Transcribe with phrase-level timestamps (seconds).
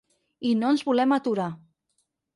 [0.51, 1.49] I no ens volem aturar.